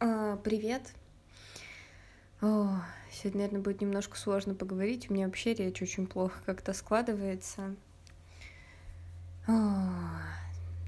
А, 0.00 0.36
привет. 0.38 0.92
О, 2.40 2.80
сегодня, 3.12 3.42
наверное, 3.42 3.62
будет 3.62 3.80
немножко 3.80 4.18
сложно 4.18 4.54
поговорить. 4.54 5.08
У 5.08 5.14
меня 5.14 5.26
вообще 5.26 5.54
речь 5.54 5.80
очень 5.80 6.06
плохо 6.06 6.40
как-то 6.44 6.72
складывается. 6.72 7.76
О, 9.46 9.52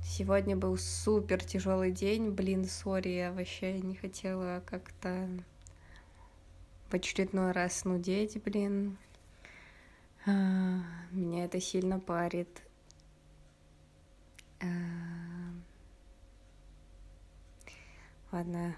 сегодня 0.02 0.56
был 0.56 0.76
супер 0.76 1.42
тяжелый 1.42 1.92
день. 1.92 2.30
Блин, 2.30 2.64
сори, 2.64 3.10
я 3.10 3.32
вообще 3.32 3.80
не 3.80 3.94
хотела 3.94 4.62
как-то 4.66 5.28
в 6.90 6.94
очередной 6.94 7.52
раз 7.52 7.84
нудеть, 7.84 8.42
блин. 8.42 8.98
А, 10.26 10.80
меня 11.12 11.44
это 11.44 11.60
сильно 11.60 12.00
парит. 12.00 12.60
А, 14.60 14.66
ладно. 18.36 18.76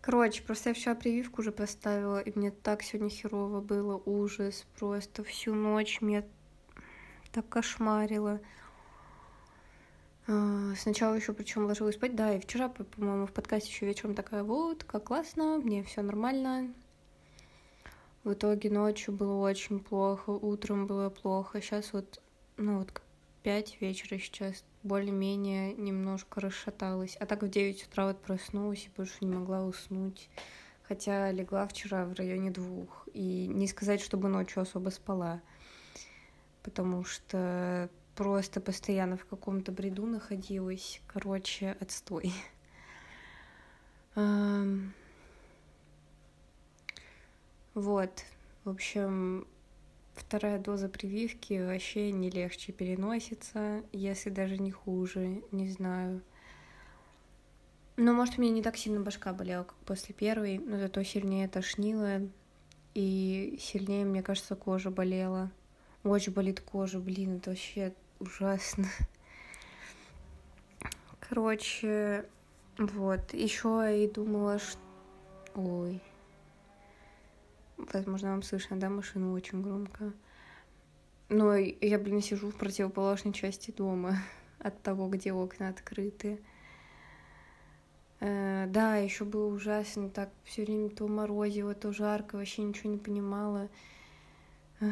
Короче, 0.00 0.42
просто 0.42 0.70
я 0.70 0.74
вчера 0.74 0.94
прививку 0.94 1.42
уже 1.42 1.52
поставила, 1.52 2.18
и 2.18 2.36
мне 2.36 2.50
так 2.50 2.82
сегодня 2.82 3.10
херово 3.10 3.60
было, 3.60 4.02
ужас, 4.04 4.66
просто 4.78 5.22
всю 5.22 5.54
ночь 5.54 6.00
мне 6.00 6.26
так 7.30 7.48
кошмарило. 7.48 8.40
А, 10.26 10.74
сначала 10.76 11.14
еще 11.14 11.32
причем 11.32 11.66
ложилась 11.66 11.94
спать, 11.94 12.16
да, 12.16 12.34
и 12.34 12.40
вчера, 12.40 12.68
по-моему, 12.68 13.26
в 13.26 13.32
подкасте 13.32 13.70
еще 13.70 13.86
вечером 13.86 14.14
такая, 14.14 14.42
вот, 14.42 14.82
как 14.82 15.04
классно, 15.04 15.58
мне 15.58 15.84
все 15.84 16.02
нормально. 16.02 16.72
В 18.24 18.32
итоге 18.32 18.70
ночью 18.70 19.14
было 19.14 19.36
очень 19.36 19.80
плохо, 19.80 20.30
утром 20.30 20.86
было 20.86 21.10
плохо, 21.10 21.60
сейчас 21.60 21.92
вот, 21.92 22.20
ну 22.56 22.78
вот, 22.78 23.02
пять 23.42 23.80
вечера 23.80 24.18
сейчас 24.18 24.64
более-менее 24.82 25.74
немножко 25.74 26.40
расшаталась. 26.40 27.16
А 27.20 27.26
так 27.26 27.42
в 27.42 27.48
9 27.48 27.86
утра 27.86 28.06
вот 28.06 28.20
проснулась 28.20 28.86
и 28.86 28.90
больше 28.96 29.16
не 29.20 29.34
могла 29.34 29.64
уснуть. 29.64 30.28
Хотя 30.82 31.30
легла 31.30 31.66
вчера 31.66 32.04
в 32.04 32.14
районе 32.14 32.50
двух. 32.50 33.08
И 33.12 33.46
не 33.46 33.66
сказать, 33.68 34.00
чтобы 34.00 34.28
ночью 34.28 34.62
особо 34.62 34.90
спала. 34.90 35.40
Потому 36.62 37.04
что 37.04 37.88
просто 38.14 38.60
постоянно 38.60 39.16
в 39.16 39.24
каком-то 39.24 39.72
бреду 39.72 40.06
находилась. 40.06 41.00
Короче, 41.06 41.76
отстой. 41.80 42.32
Вот. 47.74 48.24
В 48.64 48.68
общем, 48.70 49.46
Вторая 50.14 50.58
доза 50.58 50.88
прививки 50.88 51.54
вообще 51.64 52.12
не 52.12 52.28
легче 52.30 52.72
переносится, 52.72 53.82
если 53.92 54.30
даже 54.30 54.58
не 54.58 54.70
хуже, 54.70 55.42
не 55.52 55.70
знаю. 55.70 56.22
Но, 57.96 58.12
может, 58.12 58.38
у 58.38 58.42
меня 58.42 58.52
не 58.52 58.62
так 58.62 58.76
сильно 58.76 59.00
башка 59.00 59.32
болела, 59.32 59.64
как 59.64 59.76
после 59.86 60.14
первой, 60.14 60.58
но 60.58 60.78
зато 60.78 61.02
сильнее 61.02 61.48
тошнило, 61.48 62.20
и 62.94 63.58
сильнее, 63.60 64.04
мне 64.04 64.22
кажется, 64.22 64.54
кожа 64.54 64.90
болела. 64.90 65.50
Очень 66.04 66.32
болит 66.32 66.60
кожа, 66.60 66.98
блин, 66.98 67.36
это 67.36 67.50
вообще 67.50 67.94
ужасно. 68.18 68.86
Короче, 71.20 72.26
вот, 72.76 73.32
еще 73.32 74.04
и 74.04 74.10
думала, 74.10 74.58
что... 74.58 74.78
Ой, 75.54 76.02
Возможно, 77.92 78.30
вам 78.30 78.42
слышно, 78.42 78.78
да, 78.78 78.88
машину 78.88 79.32
очень 79.32 79.62
громко. 79.62 80.12
Но 81.28 81.54
я, 81.56 81.98
блин, 81.98 82.20
сижу 82.20 82.50
в 82.50 82.56
противоположной 82.56 83.32
части 83.32 83.70
дома 83.70 84.18
от 84.58 84.80
того, 84.82 85.08
где 85.08 85.32
окна 85.32 85.68
открыты. 85.68 86.40
Э, 88.20 88.66
да, 88.68 88.96
еще 88.96 89.24
было 89.24 89.46
ужасно, 89.46 90.08
так 90.08 90.30
все 90.44 90.64
время 90.64 90.90
то 90.90 91.08
морозило, 91.08 91.74
то 91.74 91.92
жарко, 91.92 92.36
вообще 92.36 92.62
ничего 92.62 92.90
не 92.90 92.98
понимала. 92.98 93.68
Э, 94.80 94.86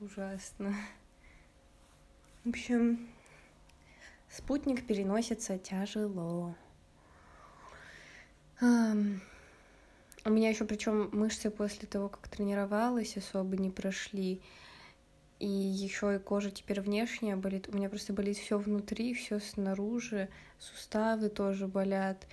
ужасно. 0.00 0.74
В 2.44 2.48
общем, 2.48 3.08
спутник 4.28 4.86
переносится 4.86 5.58
тяжело. 5.58 6.54
Um, 8.60 9.20
у 10.24 10.30
меня 10.30 10.48
еще 10.48 10.64
причем 10.64 11.10
мышцы 11.12 11.50
после 11.50 11.86
того, 11.86 12.08
как 12.08 12.28
тренировалась, 12.28 13.16
особо 13.16 13.56
не 13.56 13.70
прошли. 13.70 14.40
И 15.38 15.46
еще 15.46 16.14
и 16.14 16.18
кожа 16.18 16.50
теперь 16.50 16.80
внешняя 16.80 17.36
болит. 17.36 17.68
У 17.68 17.76
меня 17.76 17.88
просто 17.90 18.12
болит 18.12 18.38
все 18.38 18.56
внутри, 18.56 19.12
все 19.14 19.40
снаружи. 19.40 20.28
Суставы 20.58 21.28
тоже 21.28 21.66
болят. 21.66 22.26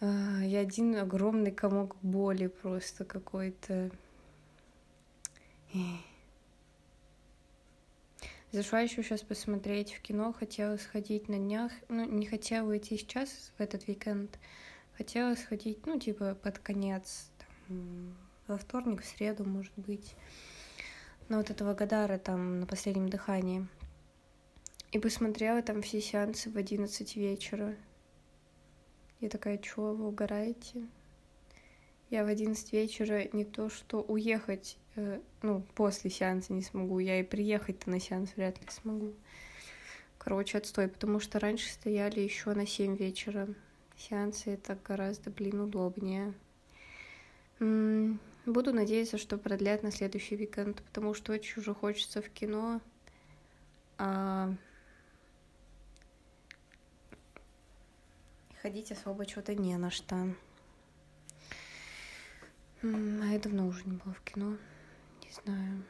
А, 0.00 0.40
я 0.42 0.60
один 0.60 0.96
огромный 0.96 1.50
комок 1.50 1.96
боли 2.02 2.46
просто 2.46 3.04
какой-то. 3.04 3.90
Зашла 8.52 8.80
еще 8.80 9.02
сейчас 9.02 9.22
посмотреть 9.22 9.92
в 9.92 10.00
кино, 10.00 10.32
хотела 10.32 10.76
сходить 10.78 11.28
на 11.28 11.36
днях, 11.36 11.72
ну, 11.88 12.04
не 12.04 12.24
хотела 12.24 12.78
идти 12.78 12.96
сейчас, 12.96 13.52
в 13.58 13.60
этот 13.60 13.86
уикенд, 13.88 14.38
Хотела 14.96 15.34
сходить, 15.34 15.84
ну, 15.84 15.98
типа, 15.98 16.34
под 16.34 16.58
конец, 16.58 17.30
там, 17.38 18.16
во 18.46 18.56
вторник, 18.56 19.02
в 19.02 19.04
среду, 19.04 19.44
может 19.44 19.72
быть, 19.76 20.14
на 21.28 21.36
вот 21.36 21.50
этого 21.50 21.74
Гадара 21.74 22.16
там 22.16 22.60
на 22.60 22.66
последнем 22.66 23.10
дыхании. 23.10 23.66
И 24.92 24.98
посмотрела 24.98 25.60
там 25.60 25.82
все 25.82 26.00
сеансы 26.00 26.48
в 26.48 26.56
11 26.56 27.16
вечера. 27.16 27.76
Я 29.20 29.28
такая, 29.28 29.58
чё, 29.58 29.92
вы 29.92 30.06
угораете? 30.08 30.86
Я 32.08 32.24
в 32.24 32.28
11 32.28 32.72
вечера 32.72 33.28
не 33.32 33.44
то 33.44 33.68
что 33.68 34.00
уехать, 34.00 34.78
э, 34.94 35.20
ну, 35.42 35.62
после 35.74 36.08
сеанса 36.08 36.54
не 36.54 36.62
смогу, 36.62 37.00
я 37.00 37.20
и 37.20 37.22
приехать-то 37.22 37.90
на 37.90 38.00
сеанс 38.00 38.32
вряд 38.36 38.58
ли 38.58 38.66
смогу. 38.70 39.12
Короче, 40.16 40.56
отстой, 40.56 40.88
потому 40.88 41.20
что 41.20 41.38
раньше 41.38 41.68
стояли 41.68 42.20
еще 42.20 42.54
на 42.54 42.66
7 42.66 42.96
вечера 42.96 43.48
сеансы 43.96 44.50
это 44.52 44.78
гораздо, 44.84 45.30
блин, 45.30 45.60
удобнее. 45.60 46.34
Буду 47.58 48.72
надеяться, 48.72 49.18
что 49.18 49.38
продлят 49.38 49.82
на 49.82 49.90
следующий 49.90 50.36
уикенд, 50.36 50.82
потому 50.82 51.14
что 51.14 51.32
очень 51.32 51.60
уже 51.60 51.74
хочется 51.74 52.22
в 52.22 52.28
кино. 52.30 52.80
А 53.98 54.54
ходить 58.62 58.92
особо 58.92 59.26
что-то 59.26 59.54
не 59.54 59.76
на 59.76 59.90
что. 59.90 60.16
А 62.82 63.26
я 63.32 63.38
давно 63.38 63.66
уже 63.66 63.84
не 63.84 63.96
была 63.96 64.14
в 64.14 64.20
кино. 64.22 64.56
Не 65.22 65.30
знаю. 65.42 65.84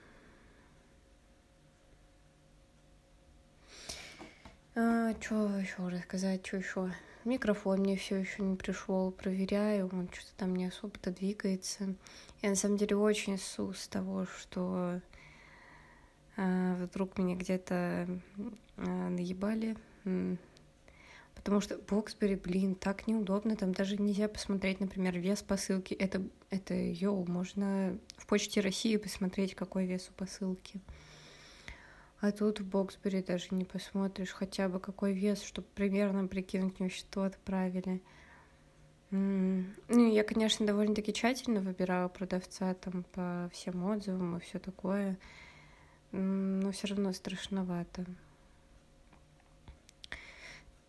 А, 4.75 5.15
что 5.21 5.59
еще 5.59 5.89
рассказать, 5.89 6.47
что 6.47 6.59
еще? 6.59 6.93
Микрофон 7.27 7.81
мне 7.81 7.97
все 7.97 8.17
еще 8.17 8.45
не 8.45 8.55
пришел, 8.55 9.11
проверяю, 9.11 9.91
он 9.93 10.09
что-то 10.13 10.33
там 10.37 10.55
не 10.55 10.67
особо-то 10.67 11.11
двигается. 11.11 11.97
Я 12.41 12.51
на 12.51 12.55
самом 12.55 12.77
деле 12.77 12.95
очень 12.95 13.37
су 13.37 13.73
с 13.73 13.89
того, 13.89 14.27
что 14.27 15.01
э, 16.37 16.75
вдруг 16.85 17.19
меня 17.19 17.35
где-то 17.35 18.07
э, 18.77 19.09
наебали. 19.09 19.77
Потому 21.35 21.61
что 21.61 21.79
Боксбери, 21.79 22.37
блин, 22.37 22.77
так 22.77 23.09
неудобно. 23.09 23.57
Там 23.57 23.73
даже 23.73 23.97
нельзя 23.97 24.29
посмотреть, 24.29 24.79
например, 24.79 25.19
вес 25.19 25.43
посылки. 25.43 25.95
Это, 25.95 26.23
это, 26.51 26.75
йоу, 26.75 27.27
можно 27.27 27.99
в 28.19 28.27
Почте 28.29 28.61
России 28.61 28.97
посмотреть, 28.99 29.57
какой 29.57 29.87
вес 29.87 30.09
у 30.11 30.13
посылки. 30.13 30.81
А 32.21 32.33
тут 32.33 32.61
в 32.61 32.69
Боксбери 32.69 33.23
даже 33.23 33.49
не 33.51 33.65
посмотришь 33.65 34.33
хотя 34.33 34.69
бы 34.69 34.81
какой 34.81 35.13
вес, 35.13 35.43
чтобы 35.43 35.67
примерно 35.75 36.27
прикинуть, 36.27 36.81
мне 36.81 36.89
что 36.89 37.25
отправили. 37.25 38.03
Ну, 39.11 39.65
я, 39.89 40.25
конечно, 40.25 40.67
довольно-таки 40.67 41.13
тщательно 41.13 41.61
выбирала 41.61 42.09
продавца 42.09 42.75
там 42.75 43.05
по 43.13 43.49
всем 43.53 43.85
отзывам 43.85 44.37
и 44.37 44.41
все 44.41 44.59
такое, 44.59 45.19
но 46.11 46.73
все 46.73 46.89
равно 46.89 47.13
страшновато. 47.13 48.07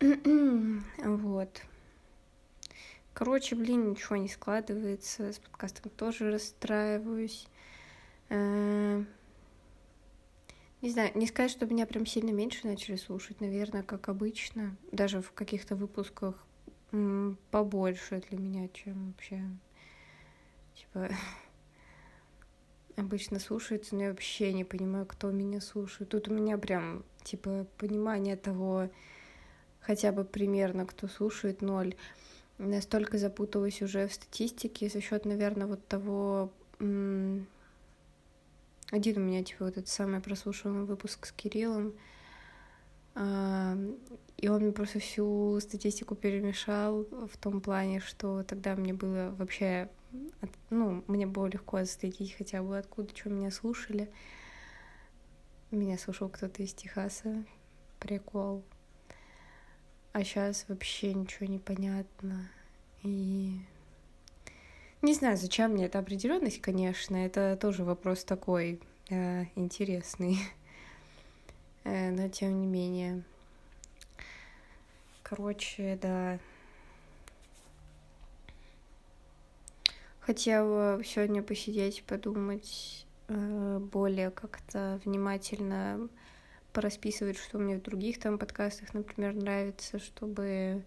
вот. 0.00 1.62
Короче, 3.12 3.56
блин, 3.56 3.90
ничего 3.90 4.16
не 4.16 4.28
складывается. 4.28 5.32
С 5.32 5.38
подкастом 5.38 5.90
тоже 5.90 6.30
расстраиваюсь. 6.30 7.48
Не 10.80 10.90
знаю, 10.90 11.10
не 11.16 11.26
сказать, 11.26 11.50
что 11.50 11.66
меня 11.66 11.86
прям 11.86 12.06
сильно 12.06 12.30
меньше 12.30 12.66
начали 12.66 12.94
слушать, 12.94 13.40
наверное, 13.40 13.82
как 13.82 14.08
обычно. 14.08 14.76
Даже 14.92 15.20
в 15.20 15.32
каких-то 15.32 15.74
выпусках 15.74 16.46
побольше 17.50 18.22
для 18.30 18.38
меня, 18.38 18.68
чем 18.68 19.08
вообще, 19.08 19.42
типа, 20.74 21.10
обычно 22.96 23.40
слушается, 23.40 23.96
но 23.96 24.04
я 24.04 24.10
вообще 24.10 24.52
не 24.52 24.64
понимаю, 24.64 25.04
кто 25.04 25.32
меня 25.32 25.60
слушает. 25.60 26.10
Тут 26.10 26.28
у 26.28 26.32
меня 26.32 26.56
прям, 26.58 27.04
типа, 27.24 27.66
понимание 27.76 28.36
того, 28.36 28.88
хотя 29.80 30.12
бы 30.12 30.24
примерно, 30.24 30.86
кто 30.86 31.08
слушает, 31.08 31.60
ноль. 31.60 31.96
Настолько 32.58 33.18
запуталась 33.18 33.82
уже 33.82 34.06
в 34.06 34.12
статистике 34.12 34.88
за 34.88 35.00
счет, 35.00 35.24
наверное, 35.24 35.66
вот 35.66 35.84
того... 35.88 36.52
Один 38.90 39.18
у 39.18 39.20
меня, 39.20 39.44
типа, 39.44 39.66
вот 39.66 39.76
этот 39.76 39.88
самый 39.88 40.20
прослушиваемый 40.20 40.86
выпуск 40.86 41.26
с 41.26 41.32
Кириллом, 41.32 41.94
и 43.16 44.48
он 44.48 44.62
мне 44.62 44.72
просто 44.72 45.00
всю 45.00 45.58
статистику 45.60 46.14
перемешал 46.14 47.04
в 47.04 47.36
том 47.36 47.60
плане, 47.60 48.00
что 48.00 48.44
тогда 48.44 48.76
мне 48.76 48.94
было 48.94 49.34
вообще, 49.36 49.90
ну, 50.70 51.04
мне 51.06 51.26
было 51.26 51.46
легко 51.46 51.78
отследить 51.78 52.34
хотя 52.34 52.62
бы 52.62 52.78
откуда, 52.78 53.14
что 53.14 53.28
меня 53.28 53.50
слушали. 53.50 54.10
Меня 55.70 55.98
слушал 55.98 56.28
кто-то 56.28 56.62
из 56.62 56.72
Техаса. 56.72 57.44
Прикол. 57.98 58.64
А 60.12 60.24
сейчас 60.24 60.64
вообще 60.68 61.12
ничего 61.12 61.46
не 61.46 61.58
понятно. 61.58 62.48
И 63.02 63.60
не 65.02 65.14
знаю, 65.14 65.36
зачем 65.36 65.72
мне 65.72 65.86
эта 65.86 65.98
определенность, 65.98 66.60
конечно, 66.60 67.16
это 67.16 67.56
тоже 67.60 67.84
вопрос 67.84 68.24
такой 68.24 68.80
э, 69.10 69.44
интересный. 69.54 70.38
Э, 71.84 72.10
но 72.10 72.28
тем 72.28 72.60
не 72.60 72.66
менее. 72.66 73.22
Короче, 75.22 75.98
да. 76.02 76.38
Хотела 80.20 81.02
сегодня 81.04 81.42
посидеть, 81.42 82.02
подумать 82.04 83.06
э, 83.28 83.78
более 83.78 84.30
как-то 84.30 85.00
внимательно 85.04 86.08
порасписывать, 86.74 87.38
что 87.38 87.58
мне 87.58 87.76
в 87.76 87.82
других 87.82 88.20
там 88.20 88.38
подкастах, 88.38 88.92
например, 88.92 89.34
нравится, 89.34 89.98
чтобы 89.98 90.84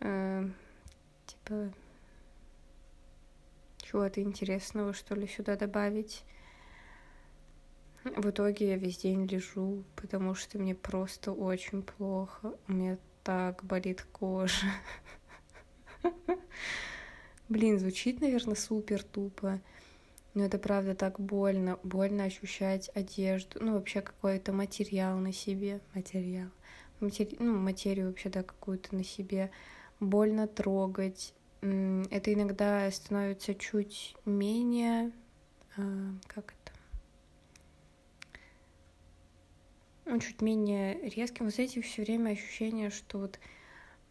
э, 0.00 0.48
типа 1.26 1.72
чего-то 3.94 4.20
интересного, 4.20 4.92
что 4.92 5.14
ли, 5.14 5.28
сюда 5.28 5.54
добавить. 5.54 6.24
В 8.02 8.30
итоге 8.30 8.70
я 8.70 8.76
весь 8.76 8.98
день 8.98 9.24
лежу, 9.26 9.84
потому 9.94 10.34
что 10.34 10.58
мне 10.58 10.74
просто 10.74 11.30
очень 11.30 11.84
плохо. 11.84 12.54
У 12.66 12.72
меня 12.72 12.98
так 13.22 13.62
болит 13.62 14.02
кожа. 14.10 14.66
Блин, 17.48 17.78
звучит, 17.78 18.20
наверное, 18.20 18.56
супер 18.56 19.04
тупо. 19.04 19.60
Но 20.34 20.44
это 20.44 20.58
правда 20.58 20.96
так 20.96 21.20
больно. 21.20 21.78
Больно 21.84 22.24
ощущать 22.24 22.90
одежду, 22.96 23.60
ну, 23.62 23.74
вообще 23.74 24.00
какой-то 24.00 24.52
материал 24.52 25.18
на 25.18 25.32
себе. 25.32 25.80
Материал. 25.94 26.48
Матери... 26.98 27.36
Ну, 27.38 27.60
материю 27.60 28.08
вообще, 28.08 28.28
да, 28.28 28.42
какую-то 28.42 28.92
на 28.96 29.04
себе. 29.04 29.52
Больно 30.00 30.48
трогать. 30.48 31.32
Это 32.10 32.32
иногда 32.32 32.90
становится 32.90 33.54
чуть 33.54 34.16
менее... 34.24 35.12
А, 35.76 35.82
как 36.28 36.52
это? 36.52 36.74
он 40.06 40.20
чуть 40.20 40.40
менее 40.42 41.00
резким. 41.08 41.46
Вот 41.46 41.58
эти 41.58 41.80
все 41.80 42.02
время 42.02 42.30
ощущение, 42.30 42.90
что 42.90 43.18
вот 43.18 43.38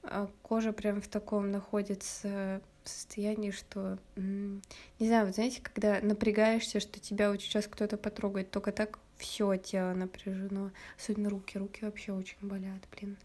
а, 0.03 0.29
кожа 0.41 0.73
прям 0.73 1.01
в 1.01 1.07
таком 1.07 1.51
находится 1.51 2.61
состоянии, 2.83 3.51
что, 3.51 3.97
не 4.17 5.07
знаю, 5.07 5.27
вот 5.27 5.35
знаете, 5.35 5.61
когда 5.61 6.01
напрягаешься, 6.01 6.81
что 6.81 6.99
тебя 6.99 7.31
вот 7.31 7.41
сейчас 7.41 7.65
кто-то 7.67 7.95
потрогает, 7.95 8.51
только 8.51 8.73
так 8.73 8.99
все 9.17 9.56
тело 9.56 9.94
напряжено, 9.94 10.71
особенно 10.97 11.29
руки, 11.29 11.57
руки 11.57 11.85
вообще 11.85 12.11
очень 12.11 12.38
болят, 12.41 12.81
блин. 12.91 13.17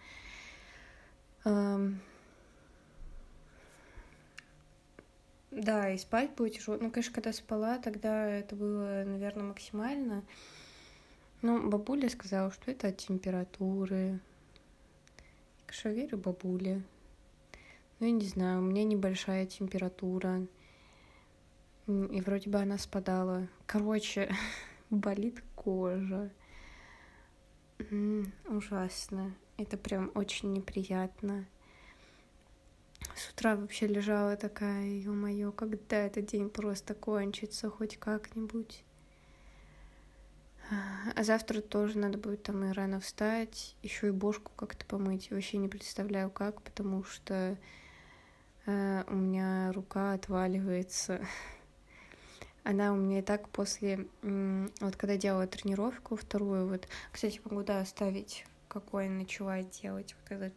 Да, 5.50 5.90
и 5.90 5.96
спать 5.96 6.34
было 6.36 6.50
тяжело. 6.50 6.76
Ну, 6.80 6.90
конечно, 6.90 7.14
когда 7.14 7.32
спала, 7.32 7.78
тогда 7.78 8.28
это 8.28 8.54
было, 8.54 9.04
наверное, 9.06 9.44
максимально. 9.44 10.22
Ну, 11.40 11.68
бабуля 11.68 12.08
сказала, 12.08 12.50
что 12.50 12.70
это 12.70 12.88
от 12.88 12.98
температуры. 12.98 14.20
Конечно, 15.66 15.88
верю 15.88 16.18
бабуле. 16.18 16.82
Ну, 17.98 18.06
я 18.06 18.12
не 18.12 18.26
знаю, 18.26 18.58
у 18.58 18.62
меня 18.62 18.84
небольшая 18.84 19.46
температура. 19.46 20.46
И 21.86 22.20
вроде 22.20 22.50
бы 22.50 22.58
она 22.58 22.76
спадала. 22.76 23.48
Короче, 23.66 24.30
болит 24.90 25.42
кожа. 25.54 26.30
Ужасно. 28.46 29.34
Это 29.56 29.78
прям 29.78 30.10
очень 30.14 30.52
неприятно. 30.52 31.46
С 33.16 33.30
утра 33.30 33.56
вообще 33.56 33.86
лежала 33.86 34.36
такая, 34.36 34.84
ё-моё, 34.84 35.52
когда 35.52 35.96
этот 35.96 36.26
день 36.26 36.50
просто 36.50 36.94
кончится 36.94 37.70
хоть 37.70 37.96
как-нибудь. 37.96 38.84
А 40.70 41.22
завтра 41.24 41.62
тоже 41.62 41.98
надо 41.98 42.18
будет 42.18 42.42
там 42.42 42.62
и 42.64 42.72
рано 42.72 43.00
встать, 43.00 43.74
еще 43.82 44.08
и 44.08 44.10
бошку 44.10 44.52
как-то 44.54 44.84
помыть. 44.84 45.30
Вообще 45.30 45.56
не 45.56 45.68
представляю 45.68 46.30
как, 46.30 46.60
потому 46.62 47.04
что 47.04 47.56
э, 48.66 49.04
у 49.08 49.14
меня 49.14 49.72
рука 49.72 50.12
отваливается. 50.12 51.26
Она 52.64 52.92
у 52.92 52.96
меня 52.96 53.20
и 53.20 53.22
так 53.22 53.48
после, 53.48 54.06
вот 54.22 54.96
когда 54.96 55.16
делала 55.16 55.46
тренировку 55.46 56.16
вторую, 56.16 56.68
вот, 56.68 56.86
кстати, 57.12 57.40
могу, 57.44 57.62
да, 57.62 57.80
оставить, 57.80 58.44
какой 58.68 59.06
я 59.06 59.10
начала 59.10 59.62
делать, 59.62 60.14
вот 60.20 60.30
этот, 60.32 60.54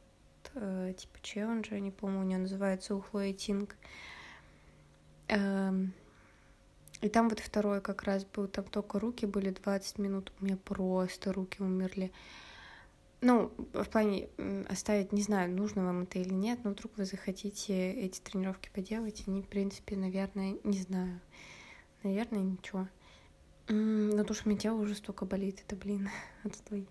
э, 0.56 0.94
типа, 0.98 1.18
челлендж, 1.22 1.68
я 1.72 1.80
не 1.80 1.92
помню, 1.92 2.20
у 2.20 2.24
нее 2.24 2.38
называется 2.38 2.96
Ухло 2.96 3.32
Тинг. 3.34 3.76
Эм, 5.28 5.94
и 7.02 7.10
там 7.10 7.30
вот 7.30 7.40
второй 7.40 7.82
как 7.82 8.04
раз 8.04 8.26
был, 8.26 8.48
там 8.48 8.66
только 8.66 9.00
руки 9.00 9.26
были 9.26 9.50
20 9.50 9.98
минут, 9.98 10.32
у 10.40 10.46
меня 10.46 10.58
просто 10.58 11.34
руки 11.34 11.62
умерли. 11.62 12.12
Ну, 13.22 13.52
в 13.74 13.86
плане 13.86 14.30
оставить, 14.68 15.12
не 15.12 15.22
знаю, 15.22 15.52
нужно 15.52 15.86
вам 15.86 16.04
это 16.04 16.20
или 16.20 16.34
нет, 16.34 16.60
но 16.64 16.72
вдруг 16.72 16.98
вы 16.98 17.06
захотите 17.06 17.92
эти 17.94 18.20
тренировки 18.20 18.70
поделать, 18.74 19.24
они, 19.28 19.42
в 19.42 19.48
принципе, 19.48 19.96
наверное, 19.96 20.58
не 20.64 20.80
знаю, 20.80 21.20
наверное, 22.04 22.42
ничего. 22.42 22.88
Но 23.68 24.24
то, 24.24 24.34
что 24.34 24.50
меня 24.50 24.60
тело 24.60 24.82
уже 24.82 24.96
столько 24.96 25.26
болит, 25.26 25.64
это, 25.66 25.76
блин, 25.76 26.10
отстой. 26.44 26.88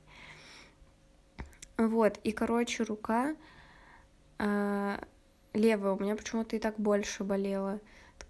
Вот, 1.88 2.19
и, 2.25 2.32
короче, 2.32 2.82
рука 2.82 3.35
а, 4.38 5.03
левая 5.55 5.93
у 5.93 5.99
меня 5.99 6.14
почему-то 6.14 6.57
и 6.57 6.59
так 6.59 6.78
больше 6.78 7.25
болела 7.25 7.81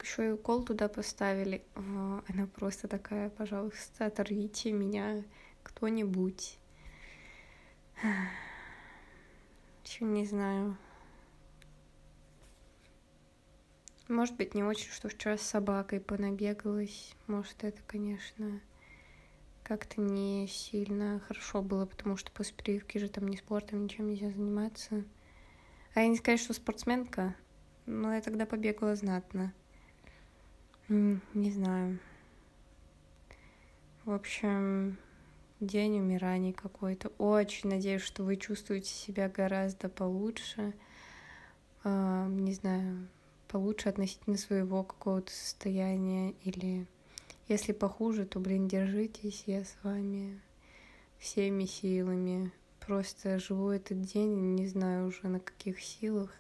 еще 0.03 0.29
и 0.29 0.31
укол 0.31 0.65
туда 0.65 0.89
поставили. 0.89 1.63
Она 1.75 2.47
просто 2.55 2.89
такая, 2.89 3.31
пожалуйста, 3.31 4.07
оторвите 4.07 4.73
меня 4.73 5.23
кто-нибудь. 5.63 6.59
Еще 9.85 10.05
не 10.05 10.25
знаю. 10.25 10.77
Может 14.09 14.37
быть, 14.37 14.55
не 14.55 14.63
очень, 14.63 14.91
что 14.91 15.09
вчера 15.09 15.37
с 15.37 15.43
собакой 15.43 16.01
понабегалась. 16.01 17.15
Может, 17.27 17.65
это, 17.65 17.81
конечно, 17.87 18.61
как-то 19.71 20.01
не 20.01 20.49
сильно 20.49 21.21
хорошо 21.29 21.63
было, 21.63 21.87
потому 21.87 22.17
что 22.17 22.33
после 22.33 22.57
прививки 22.57 22.99
же 22.99 23.09
там 23.09 23.29
ни 23.29 23.37
спортом, 23.37 23.85
ничем 23.85 24.09
нельзя 24.09 24.29
заниматься. 24.31 25.05
А 25.95 26.01
я 26.01 26.09
не 26.09 26.17
сказать, 26.17 26.41
что 26.41 26.53
спортсменка, 26.55 27.37
но 27.87 28.13
я 28.13 28.21
тогда 28.21 28.47
побегала 28.47 28.97
знатно. 28.97 29.55
Не 30.89 31.53
знаю. 31.53 32.01
В 34.05 34.11
общем, 34.11 34.99
день 35.61 36.01
умираний 36.01 36.53
какой-то. 36.53 37.13
Очень 37.19 37.71
надеюсь, 37.71 38.03
что 38.03 38.25
вы 38.25 38.39
чувствуете 38.39 38.91
себя 38.91 39.29
гораздо 39.29 39.89
получше. 39.89 40.75
А, 41.85 42.27
не 42.27 42.55
знаю, 42.55 43.07
получше 43.47 43.89
относительно 43.89 44.37
своего 44.37 44.83
какого-то 44.83 45.31
состояния. 45.31 46.33
Или 46.43 46.89
если 47.51 47.73
похуже, 47.73 48.27
то, 48.27 48.39
блин, 48.39 48.69
держитесь, 48.69 49.43
я 49.47 49.65
с 49.65 49.77
вами 49.83 50.41
всеми 51.19 51.65
силами. 51.65 52.53
Просто 52.79 53.41
живу 53.41 53.71
этот 53.71 54.01
день, 54.03 54.55
не 54.55 54.69
знаю 54.69 55.09
уже 55.09 55.27
на 55.27 55.41
каких 55.41 55.81
силах. 55.81 56.33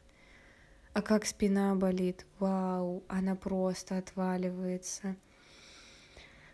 А 0.92 1.02
как 1.02 1.26
спина 1.26 1.74
болит, 1.74 2.26
вау, 2.38 3.02
она 3.08 3.34
просто 3.34 3.98
отваливается. 3.98 5.16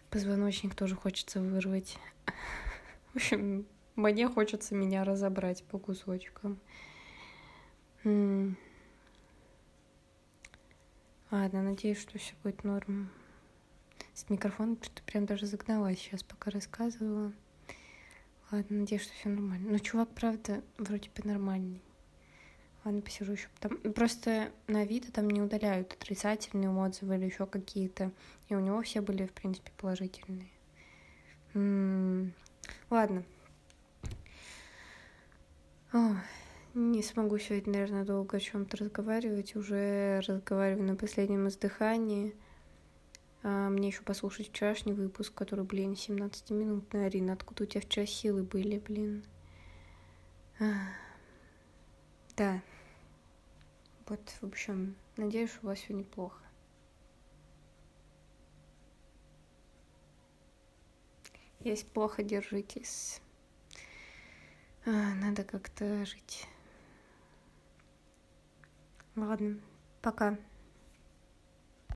Позвоночник 0.08 0.74
тоже 0.74 0.96
хочется 0.96 1.40
вырвать. 1.40 1.98
В 3.12 3.16
общем, 3.16 3.66
мне 3.94 4.26
хочется 4.26 4.74
меня 4.74 5.04
разобрать 5.04 5.64
по 5.64 5.78
кусочкам. 5.78 6.58
Ладно, 8.04 8.56
надеюсь, 11.62 12.00
что 12.00 12.18
все 12.18 12.32
будет 12.42 12.64
норм. 12.64 13.10
С 14.16 14.30
микрофоном 14.30 14.78
что-то 14.80 15.02
прям 15.02 15.26
даже 15.26 15.44
загналась 15.44 15.98
сейчас, 15.98 16.22
пока 16.22 16.50
рассказывала. 16.50 17.34
Ладно, 18.50 18.78
надеюсь, 18.78 19.02
что 19.02 19.12
все 19.12 19.28
нормально. 19.28 19.72
Но 19.72 19.78
чувак, 19.78 20.08
правда, 20.08 20.62
вроде 20.78 21.10
бы 21.10 21.28
нормальный. 21.28 21.82
Ладно, 22.82 23.02
посижу 23.02 23.32
еще 23.32 23.48
там. 23.60 23.76
Просто 23.92 24.50
на 24.68 24.86
вида 24.86 25.12
там 25.12 25.28
не 25.28 25.42
удаляют 25.42 25.92
отрицательные 25.92 26.70
отзывы 26.70 27.16
или 27.16 27.26
еще 27.26 27.44
какие-то. 27.44 28.10
И 28.48 28.54
у 28.54 28.60
него 28.60 28.80
все 28.80 29.02
были, 29.02 29.26
в 29.26 29.32
принципе, 29.34 29.70
положительные. 29.76 30.48
М-м-м. 31.52 32.32
Ладно. 32.88 33.22
О, 35.92 36.14
не 36.72 37.02
смогу 37.02 37.36
сегодня, 37.36 37.74
наверное, 37.74 38.04
долго 38.04 38.38
о 38.38 38.40
чем-то 38.40 38.78
разговаривать. 38.78 39.56
Уже 39.56 40.22
разговариваю 40.26 40.86
на 40.86 40.96
последнем 40.96 41.48
издыхании. 41.48 42.34
А, 43.48 43.68
мне 43.68 43.88
еще 43.88 44.02
послушать 44.02 44.48
вчерашний 44.48 44.92
выпуск, 44.92 45.32
который, 45.32 45.64
блин, 45.64 45.92
17-минутный. 45.92 47.06
Арина, 47.06 47.34
откуда 47.34 47.62
у 47.62 47.66
тебя 47.66 47.80
вчера 47.80 48.04
силы 48.04 48.42
были, 48.42 48.80
блин? 48.80 49.24
Да. 52.36 52.60
Вот, 54.08 54.20
в 54.40 54.46
общем, 54.46 54.96
надеюсь, 55.16 55.56
у 55.62 55.66
вас 55.68 55.78
все 55.78 55.94
неплохо. 55.94 56.42
Если 61.60 61.86
плохо, 61.86 62.24
держитесь. 62.24 63.20
А, 64.86 65.14
надо 65.14 65.44
как-то 65.44 66.04
жить. 66.04 66.48
Ладно, 69.14 69.60
пока. 70.02 70.36